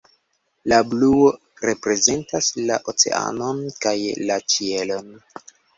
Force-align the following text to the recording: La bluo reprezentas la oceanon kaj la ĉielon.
La 0.71 0.79
bluo 0.93 1.27
reprezentas 1.69 2.49
la 2.71 2.81
oceanon 2.95 3.65
kaj 3.87 3.97
la 4.29 4.45
ĉielon. 4.55 5.19